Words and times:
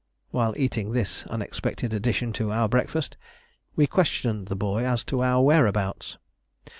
While 0.31 0.55
eating 0.57 0.93
this 0.93 1.27
unexpected 1.27 1.93
addition 1.93 2.33
to 2.33 2.51
our 2.51 2.67
breakfast, 2.67 3.17
we 3.75 3.85
questioned 3.85 4.47
the 4.47 4.55
boy 4.55 4.83
as 4.83 5.03
to 5.03 5.21
our 5.21 5.43
whereabouts. 5.45 6.17